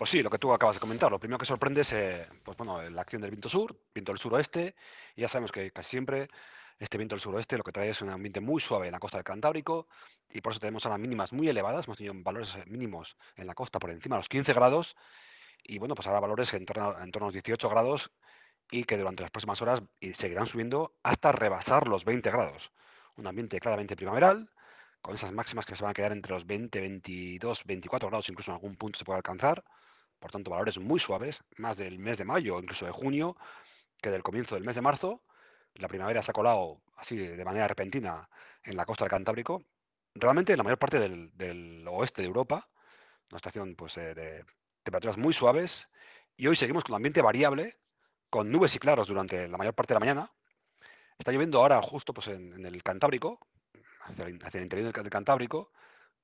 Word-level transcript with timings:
Pues 0.00 0.08
sí, 0.08 0.22
lo 0.22 0.30
que 0.30 0.38
tú 0.38 0.50
acabas 0.50 0.76
de 0.76 0.80
comentar. 0.80 1.10
Lo 1.10 1.18
primero 1.20 1.36
que 1.36 1.44
sorprende 1.44 1.82
es 1.82 1.92
eh, 1.92 2.26
pues 2.42 2.56
bueno, 2.56 2.80
la 2.88 3.02
acción 3.02 3.20
del 3.20 3.32
viento 3.32 3.50
sur, 3.50 3.78
viento 3.94 4.12
del 4.12 4.18
suroeste. 4.18 4.74
Y 5.14 5.20
ya 5.20 5.28
sabemos 5.28 5.52
que 5.52 5.70
casi 5.72 5.90
siempre 5.90 6.30
este 6.78 6.96
viento 6.96 7.14
del 7.14 7.20
suroeste 7.20 7.58
lo 7.58 7.62
que 7.62 7.70
trae 7.70 7.90
es 7.90 8.00
un 8.00 8.08
ambiente 8.08 8.40
muy 8.40 8.62
suave 8.62 8.86
en 8.86 8.92
la 8.92 8.98
costa 8.98 9.18
del 9.18 9.24
Cantábrico 9.24 9.88
y 10.30 10.40
por 10.40 10.52
eso 10.52 10.60
tenemos 10.60 10.86
ahora 10.86 10.96
mínimas 10.96 11.34
muy 11.34 11.50
elevadas. 11.50 11.84
Hemos 11.84 11.98
tenido 11.98 12.14
valores 12.16 12.56
mínimos 12.66 13.18
en 13.36 13.46
la 13.46 13.52
costa 13.52 13.78
por 13.78 13.90
encima 13.90 14.16
de 14.16 14.20
los 14.20 14.30
15 14.30 14.54
grados 14.54 14.96
y 15.64 15.78
bueno, 15.78 15.94
pues 15.94 16.06
ahora 16.06 16.20
valores 16.20 16.54
en 16.54 16.64
torno, 16.64 16.98
en 16.98 17.10
torno 17.10 17.26
a 17.26 17.28
los 17.28 17.34
18 17.34 17.68
grados 17.68 18.10
y 18.70 18.84
que 18.84 18.96
durante 18.96 19.22
las 19.22 19.30
próximas 19.30 19.60
horas 19.60 19.82
seguirán 20.14 20.46
subiendo 20.46 20.94
hasta 21.02 21.30
rebasar 21.32 21.88
los 21.88 22.06
20 22.06 22.30
grados. 22.30 22.72
Un 23.16 23.26
ambiente 23.26 23.60
claramente 23.60 23.96
primaveral, 23.96 24.50
con 25.02 25.14
esas 25.14 25.30
máximas 25.32 25.66
que 25.66 25.76
se 25.76 25.82
van 25.82 25.90
a 25.90 25.94
quedar 25.94 26.12
entre 26.12 26.32
los 26.32 26.46
20, 26.46 26.80
22, 26.80 27.64
24 27.66 28.08
grados, 28.08 28.30
incluso 28.30 28.50
en 28.50 28.54
algún 28.54 28.76
punto 28.76 28.98
se 28.98 29.04
puede 29.04 29.18
alcanzar 29.18 29.62
por 30.20 30.30
tanto 30.30 30.50
valores 30.50 30.78
muy 30.78 31.00
suaves, 31.00 31.42
más 31.56 31.78
del 31.78 31.98
mes 31.98 32.18
de 32.18 32.24
mayo, 32.24 32.60
incluso 32.60 32.86
de 32.86 32.92
junio, 32.92 33.36
que 34.00 34.10
del 34.10 34.22
comienzo 34.22 34.54
del 34.54 34.64
mes 34.64 34.76
de 34.76 34.82
marzo. 34.82 35.22
La 35.74 35.88
primavera 35.88 36.22
se 36.22 36.30
ha 36.30 36.34
colado 36.34 36.82
así 36.96 37.16
de 37.16 37.44
manera 37.44 37.66
repentina 37.66 38.28
en 38.62 38.76
la 38.76 38.84
costa 38.84 39.04
del 39.04 39.10
Cantábrico. 39.10 39.64
Realmente 40.14 40.52
en 40.52 40.58
la 40.58 40.64
mayor 40.64 40.78
parte 40.78 40.98
del, 40.98 41.84
oeste 41.88 42.22
de 42.22 42.28
Europa, 42.28 42.68
una 43.30 43.36
estación 43.36 43.74
pues, 43.76 43.96
eh, 43.96 44.14
de 44.14 44.44
temperaturas 44.82 45.16
muy 45.16 45.32
suaves, 45.32 45.88
y 46.36 46.46
hoy 46.46 46.56
seguimos 46.56 46.84
con 46.84 46.92
un 46.92 46.96
ambiente 46.96 47.22
variable, 47.22 47.78
con 48.28 48.50
nubes 48.50 48.74
y 48.74 48.78
claros 48.78 49.08
durante 49.08 49.48
la 49.48 49.56
mayor 49.56 49.74
parte 49.74 49.94
de 49.94 49.96
la 49.96 50.00
mañana. 50.00 50.32
Está 51.18 51.32
lloviendo 51.32 51.60
ahora 51.60 51.80
justo 51.82 52.12
pues, 52.14 52.28
en, 52.28 52.64
el 52.64 52.82
Cantábrico, 52.82 53.40
hacia 54.00 54.26
el, 54.26 54.62
interior 54.62 54.92
del 54.92 55.10
Cantábrico, 55.10 55.72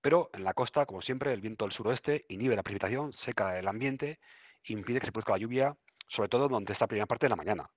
pero 0.07 0.31
en 0.33 0.45
la 0.45 0.55
costa, 0.55 0.87
como 0.87 1.03
siempre, 1.03 1.33
el 1.33 1.41
viento 1.41 1.65
del 1.65 1.73
suroeste 1.73 2.27
inhibe 2.29 2.55
la 2.55 2.63
precipitación, 2.63 3.13
seca 3.13 3.59
el 3.59 3.67
ambiente, 3.67 4.21
impide 4.67 5.01
que 5.01 5.07
se 5.07 5.11
produzca 5.11 5.33
la 5.33 5.39
lluvia, 5.39 5.77
sobre 6.07 6.29
todo 6.29 6.47
durante 6.47 6.73
esta 6.73 6.87
primera 6.87 7.07
parte 7.07 7.27
de 7.27 7.31
la 7.31 7.35
mañana. 7.35 7.69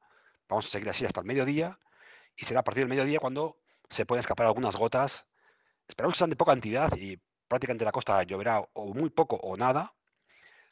Vamos 0.47 0.67
a 0.67 0.69
seguir 0.69 0.88
así 0.91 1.03
hasta 1.05 1.22
el 1.22 1.25
mediodía 1.25 1.80
y 2.35 2.45
será 2.45 2.59
a 2.59 2.63
partir 2.63 2.83
del 2.83 2.89
mediodía 2.89 3.17
cuando 3.17 3.57
se 3.89 4.05
pueden 4.05 4.19
escapar 4.19 4.45
algunas 4.45 4.75
gotas. 4.75 5.25
Esperamos 5.88 6.13
que 6.13 6.19
sean 6.19 6.30
de 6.30 6.35
poca 6.35 6.52
cantidad 6.52 6.95
y 6.95 7.19
prácticamente 7.47 7.83
la 7.83 7.91
costa 7.91 8.22
lloverá 8.22 8.61
o 8.73 8.94
muy 8.94 9.09
poco 9.09 9.38
o 9.38 9.57
nada. 9.57 9.95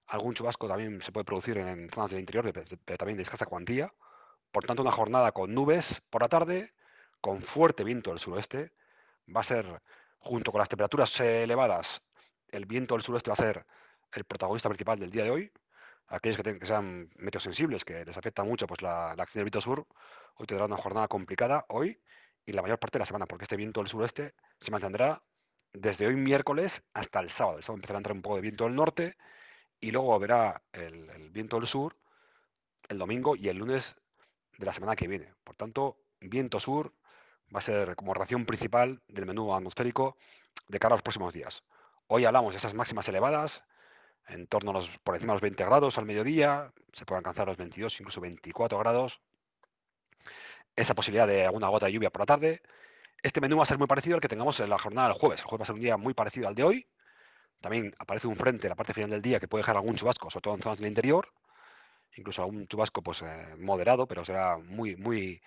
Algún 0.06 0.36
chubasco 0.36 0.68
también 0.68 1.02
se 1.02 1.12
puede 1.12 1.26
producir 1.26 1.58
en 1.58 1.90
zonas 1.90 2.12
del 2.12 2.20
interior, 2.20 2.54
pero 2.54 2.98
también 3.00 3.18
de 3.18 3.24
escasa 3.24 3.48
cuantía. 3.48 3.92
Por 4.52 4.64
tanto, 4.66 4.84
una 4.84 4.92
jornada 4.92 5.32
con 5.32 5.56
nubes 5.56 6.04
por 6.12 6.22
la 6.22 6.30
tarde, 6.30 6.76
con 7.20 7.42
fuerte 7.42 7.84
viento 7.84 8.12
del 8.12 8.20
suroeste. 8.20 8.74
Va 9.36 9.42
a 9.42 9.44
ser 9.44 9.82
junto 10.20 10.52
con 10.52 10.60
las 10.60 10.70
temperaturas 10.70 11.20
elevadas, 11.20 12.02
el 12.50 12.66
viento 12.66 12.96
del 12.96 13.04
suroeste 13.04 13.30
va 13.30 13.34
a 13.34 13.38
ser 13.38 13.66
el 14.14 14.24
protagonista 14.26 14.70
principal 14.70 15.00
del 15.00 15.12
día 15.12 15.24
de 15.24 15.32
hoy. 15.32 15.52
Aquellos 16.08 16.42
que, 16.42 16.58
que 16.60 16.66
sean 16.66 17.10
que 17.10 18.06
les 18.06 18.18
afecta 18.18 18.44
mucho 18.44 18.66
pues, 18.68 18.82
la, 18.82 19.12
acción 19.12 19.42
del 19.42 19.46
viento 19.46 19.62
sur, 19.62 19.86
hoy 20.36 20.48
tendrán 20.48 20.72
una 20.72 20.82
jornada 20.82 21.08
complicada 21.08 21.66
hoy 21.70 22.02
y 22.46 22.54
la 22.54 22.62
mayor 22.62 22.80
parte 22.80 22.98
de 22.98 23.02
la 23.02 23.06
semana, 23.06 23.26
porque 23.26 23.44
este 23.44 23.58
viento 23.58 23.82
del 23.82 23.90
suroeste 23.90 24.34
se 24.60 24.72
mantendrá 24.72 25.22
desde 25.74 26.08
hoy 26.08 26.16
miércoles 26.16 26.84
hasta 26.94 27.20
el 27.20 27.30
sábado. 27.30 27.58
El 27.58 27.64
sábado 27.64 27.78
empezará 27.78 27.98
a 27.98 28.00
entrar 28.00 28.16
un 28.16 28.22
poco 28.22 28.36
de 28.38 28.42
viento 28.42 28.64
del 28.64 28.76
norte 28.76 29.18
y 29.82 29.92
luego 29.92 30.18
verá 30.18 30.64
el 30.72 31.30
viento 31.32 31.58
del 31.58 31.68
sur 31.68 31.98
el 32.90 32.98
domingo 32.98 33.36
y 33.36 33.50
el 33.50 33.58
lunes 33.58 33.96
de 34.58 34.66
la 34.66 34.74
semana 34.74 34.96
que 34.96 35.08
viene. 35.08 35.34
Por 35.44 35.56
tanto, 35.56 35.98
viento 36.20 36.60
sur, 36.60 36.94
va 37.54 37.60
a 37.60 37.62
ser 37.62 37.96
como 37.96 38.14
ración 38.14 38.46
principal 38.46 39.02
del 39.08 39.26
menú 39.26 39.54
atmosférico 39.54 40.18
de 40.68 40.80
cara 40.80 40.94
a 40.94 40.98
los 40.98 41.04
próximos 41.04 41.34
días. 41.34 41.64
Hoy 42.08 42.26
hablamos 42.26 42.54
de 42.54 42.58
esas 42.58 42.74
máximas 42.74 43.08
elevadas, 43.08 43.64
en 44.28 44.48
torno 44.48 44.72
a 44.72 44.74
los, 44.74 44.98
por 45.00 45.16
encima 45.16 45.34
de 45.34 45.36
los 45.36 45.42
20 45.42 45.64
grados 45.66 45.98
al 45.98 46.06
mediodía, 46.06 46.74
se 46.94 47.06
pueden 47.06 47.20
alcanzar 47.20 47.48
los 47.48 47.58
22, 47.58 48.00
incluso 48.02 48.22
24 48.22 48.78
grados. 48.80 49.22
Esa 50.76 50.94
posibilidad 50.96 51.28
de 51.28 51.46
alguna 51.46 51.70
gota 51.70 51.86
de 51.86 51.94
lluvia 51.94 52.10
por 52.10 52.22
la 52.22 52.26
tarde. 52.26 52.62
Este 53.24 53.42
menú 53.42 53.58
va 53.58 53.64
a 53.64 53.66
ser 53.66 53.78
muy 53.78 53.88
parecido 53.88 54.16
al 54.16 54.22
que 54.22 54.28
tengamos 54.28 54.60
en 54.60 54.70
la 54.70 54.78
jornada 54.78 55.10
del 55.10 55.18
jueves. 55.18 55.40
El 55.40 55.46
jueves 55.46 55.62
va 55.62 55.64
a 55.64 55.68
ser 55.68 55.76
un 55.76 55.82
día 55.82 55.98
muy 55.98 56.14
parecido 56.14 56.48
al 56.48 56.56
de 56.56 56.64
hoy. 56.64 56.88
También 57.62 57.96
aparece 57.98 58.28
un 58.28 58.36
frente 58.36 58.68
en 58.68 58.70
la 58.70 58.76
parte 58.76 58.94
final 58.94 59.10
del 59.10 59.22
día 59.22 59.40
que 59.40 59.48
puede 59.48 59.62
dejar 59.62 59.78
algún 59.78 59.96
chubasco, 59.96 60.30
sobre 60.30 60.44
todo 60.44 60.56
en 60.56 60.62
zonas 60.62 60.80
del 60.80 60.90
interior. 60.90 61.30
Incluso 62.16 62.44
algún 62.44 62.68
chubasco 62.68 63.02
pues, 63.02 63.22
eh, 63.22 63.56
moderado, 63.58 64.08
pero 64.08 64.24
será 64.26 64.58
muy, 64.58 64.96
muy, 64.96 65.42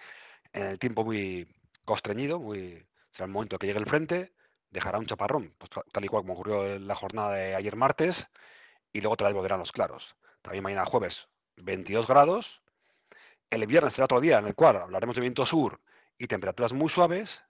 en 0.52 0.66
el 0.66 0.78
tiempo 0.78 1.04
muy, 1.04 1.46
constreñido, 1.84 2.38
muy, 2.38 2.86
será 3.10 3.26
el 3.26 3.32
momento 3.32 3.58
que 3.58 3.66
llegue 3.66 3.78
el 3.78 3.86
frente, 3.86 4.32
dejará 4.70 4.98
un 4.98 5.06
chaparrón, 5.06 5.54
pues, 5.58 5.70
tal 5.92 6.04
y 6.04 6.08
cual 6.08 6.22
como 6.22 6.34
ocurrió 6.34 6.66
en 6.66 6.86
la 6.86 6.94
jornada 6.94 7.32
de 7.34 7.54
ayer 7.54 7.76
martes, 7.76 8.28
y 8.92 9.00
luego 9.00 9.14
otra 9.14 9.28
vez 9.28 9.34
volverán 9.34 9.60
los 9.60 9.72
claros. 9.72 10.16
También 10.42 10.64
mañana 10.64 10.84
jueves, 10.86 11.28
22 11.56 12.06
grados. 12.06 12.62
El 13.50 13.66
viernes 13.66 13.94
será 13.94 14.04
otro 14.04 14.20
día 14.20 14.38
en 14.38 14.46
el 14.46 14.54
cual 14.54 14.76
hablaremos 14.76 15.16
de 15.16 15.22
viento 15.22 15.44
sur 15.44 15.80
y 16.18 16.26
temperaturas 16.26 16.72
muy 16.72 16.88
suaves. 16.88 17.42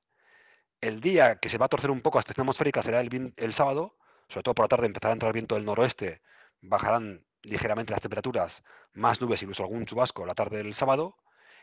El 0.80 1.00
día 1.00 1.36
que 1.36 1.48
se 1.48 1.58
va 1.58 1.66
a 1.66 1.68
torcer 1.68 1.90
un 1.90 2.00
poco 2.00 2.18
a 2.18 2.20
estación 2.20 2.44
atmosférica 2.44 2.82
será 2.82 3.00
el, 3.00 3.34
el 3.36 3.54
sábado, 3.54 3.96
sobre 4.28 4.44
todo 4.44 4.54
por 4.54 4.64
la 4.64 4.68
tarde 4.68 4.86
empezará 4.86 5.12
a 5.12 5.14
entrar 5.14 5.32
viento 5.32 5.54
del 5.56 5.64
noroeste, 5.64 6.22
bajarán 6.62 7.24
ligeramente 7.42 7.92
las 7.92 8.00
temperaturas, 8.00 8.62
más 8.92 9.20
nubes, 9.20 9.42
incluso 9.42 9.62
algún 9.62 9.86
chubasco 9.86 10.26
la 10.26 10.34
tarde 10.34 10.58
del 10.58 10.74
sábado, 10.74 11.16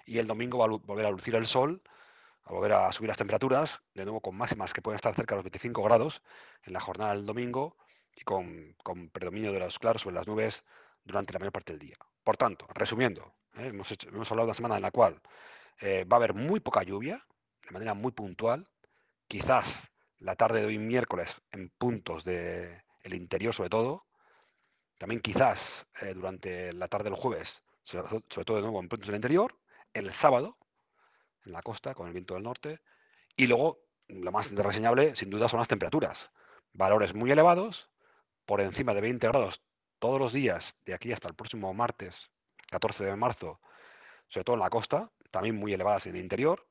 y 0.05 0.19
el 0.19 0.27
domingo 0.27 0.59
va 0.59 0.65
a 0.65 0.69
volver 0.69 1.05
a 1.05 1.11
lucir 1.11 1.35
el 1.35 1.47
sol 1.47 1.81
a 2.47 2.53
volver 2.53 2.71
a 2.71 2.91
subir 2.93 3.09
las 3.09 3.17
temperaturas, 3.17 3.81
de 3.93 4.05
nuevo 4.05 4.21
con 4.21 4.35
máximas 4.37 4.73
que 4.73 4.81
pueden 4.81 4.95
estar 4.95 5.13
cerca 5.13 5.35
de 5.35 5.39
los 5.39 5.43
25 5.43 5.83
grados 5.83 6.21
en 6.63 6.73
la 6.73 6.79
jornada 6.79 7.13
del 7.13 7.25
domingo 7.25 7.75
y 8.15 8.21
con, 8.21 8.75
predominio 9.11 9.51
de 9.51 9.59
los 9.59 9.77
claros 9.79 10.01
sobre 10.01 10.15
las 10.15 10.27
nubes 10.27 10.63
durante 11.03 11.33
la 11.33 11.39
mayor 11.39 11.51
parte 11.51 11.73
del 11.73 11.79
día. 11.79 11.97
Por 12.23 12.37
tanto, 12.37 12.65
resumiendo, 12.73 13.35
¿eh? 13.57 13.67
hemos, 13.67 13.91
hablado 14.31 14.45
de 14.47 14.51
una 14.51 14.53
semana 14.53 14.75
en 14.77 14.81
la 14.81 14.91
cual 14.91 15.21
eh, 15.81 16.05
va 16.05 16.15
a 16.15 16.19
haber 16.19 16.33
muy 16.33 16.61
poca 16.61 16.83
lluvia, 16.83 17.25
de 17.65 17.71
manera 17.71 17.93
muy 17.93 18.13
puntual, 18.13 18.69
quizás 19.27 19.91
la 20.19 20.35
tarde 20.35 20.61
de 20.61 20.67
hoy 20.67 20.77
miércoles 20.77 21.35
en 21.51 21.69
puntos 21.69 22.23
del 22.23 22.81
interior 23.11 23.53
sobre 23.53 23.69
todo, 23.69 24.05
también 24.97 25.19
quizás 25.19 25.85
eh, 26.01 26.13
durante 26.13 26.71
la 26.71 26.87
tarde 26.87 27.09
del 27.09 27.19
jueves, 27.19 27.61
sobre, 27.83 28.07
sobre 28.07 28.45
todo 28.45 28.55
de 28.55 28.63
nuevo 28.63 28.79
en 28.79 28.87
puntos 28.87 29.07
del 29.07 29.17
interior, 29.17 29.59
el 29.93 30.13
sábado, 30.13 30.57
en 31.47 31.53
la 31.53 31.61
costa 31.61 31.95
con 31.95 32.07
el 32.07 32.13
viento 32.13 32.35
del 32.35 32.43
norte. 32.43 32.81
Y 33.35 33.47
luego, 33.47 33.79
lo 34.07 34.31
más 34.31 34.51
reseñable, 34.51 35.15
sin 35.15 35.29
duda, 35.29 35.49
son 35.49 35.59
las 35.59 35.67
temperaturas. 35.67 36.29
Valores 36.73 37.15
muy 37.15 37.31
elevados, 37.31 37.89
por 38.45 38.61
encima 38.61 38.93
de 38.93 39.01
20 39.01 39.27
grados 39.27 39.63
todos 39.99 40.19
los 40.19 40.31
días, 40.31 40.75
de 40.85 40.93
aquí 40.93 41.11
hasta 41.11 41.27
el 41.27 41.33
próximo 41.33 41.73
martes, 41.73 42.29
14 42.69 43.05
de 43.05 43.15
marzo, 43.15 43.59
sobre 44.27 44.43
todo 44.43 44.55
en 44.55 44.59
la 44.61 44.69
costa, 44.69 45.11
también 45.31 45.55
muy 45.55 45.73
elevadas 45.73 46.05
en 46.05 46.15
el 46.15 46.21
interior. 46.21 46.67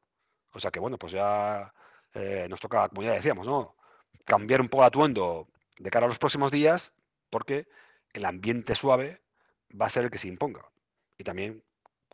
O 0.53 0.61
sea 0.61 0.71
que, 0.71 0.79
bueno, 0.79 0.99
pues 0.99 1.13
ya 1.13 1.73
eh, 2.15 2.47
nos 2.49 2.61
toca, 2.61 2.89
como 2.89 3.03
ya 3.03 3.13
decíamos, 3.13 3.47
¿no? 3.47 3.77
Cambiar 4.25 4.61
un 4.61 4.69
poco 4.69 4.85
el 4.85 4.89
atuendo 4.89 5.49
de 5.79 5.91
cara 5.91 6.07
a 6.07 6.09
los 6.09 6.19
próximos 6.19 6.53
días, 6.53 6.93
porque 7.31 7.67
el 8.13 8.25
ambiente 8.25 8.75
suave 8.75 9.23
va 9.79 9.87
a 9.87 9.91
ser 9.91 10.05
el 10.05 10.11
que 10.11 10.19
se 10.19 10.29
imponga. 10.29 10.71
Y 11.19 11.25
también, 11.25 11.65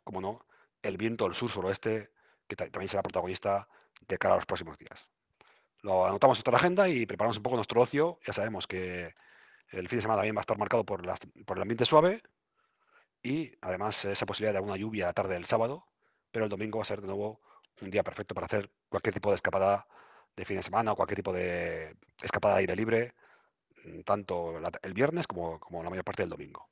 como 0.03 0.19
no, 0.19 0.45
el 0.81 0.97
viento 0.97 1.25
del 1.25 1.35
sur-suroeste 1.35 2.11
que 2.47 2.55
también 2.55 2.89
será 2.89 3.03
protagonista 3.03 3.67
de 4.07 4.17
cara 4.17 4.35
a 4.35 4.37
los 4.37 4.45
próximos 4.45 4.77
días. 4.77 5.09
Lo 5.81 6.05
anotamos 6.05 6.41
en 6.45 6.51
la 6.51 6.57
agenda 6.57 6.87
y 6.87 7.05
preparamos 7.05 7.37
un 7.37 7.43
poco 7.43 7.57
nuestro 7.57 7.81
ocio. 7.81 8.19
Ya 8.25 8.33
sabemos 8.33 8.67
que 8.67 9.13
el 9.69 9.89
fin 9.89 9.97
de 9.97 10.01
semana 10.03 10.19
también 10.19 10.35
va 10.35 10.39
a 10.39 10.47
estar 10.47 10.57
marcado 10.57 10.85
por, 10.85 11.01
el 11.03 11.61
ambiente 11.61 11.85
suave 11.85 12.21
y 13.21 13.51
además 13.61 14.05
esa 14.05 14.25
posibilidad 14.25 14.53
de 14.53 14.57
alguna 14.59 14.77
lluvia 14.77 15.11
tarde 15.13 15.33
del 15.33 15.45
sábado, 15.45 15.85
pero 16.31 16.45
el 16.45 16.49
domingo 16.49 16.79
va 16.79 16.83
a 16.83 16.85
ser 16.85 17.01
de 17.01 17.07
nuevo 17.07 17.41
un 17.81 17.89
día 17.89 18.03
perfecto 18.03 18.35
para 18.35 18.45
hacer 18.45 18.71
cualquier 18.89 19.13
tipo 19.13 19.29
de 19.29 19.35
escapada 19.35 19.87
de 20.35 20.45
fin 20.45 20.57
de 20.57 20.63
semana 20.63 20.91
o 20.93 20.95
cualquier 20.95 21.17
tipo 21.17 21.33
de 21.33 21.95
escapada 22.21 22.55
de 22.55 22.59
aire 22.61 22.75
libre, 22.75 23.13
mm, 23.85 24.01
tanto 24.01 24.55
el 24.81 24.93
viernes 24.93 25.27
como 25.27 25.59
la 25.83 25.89
mayor 25.89 26.05
parte 26.05 26.23
del 26.23 26.29
domingo. 26.29 26.61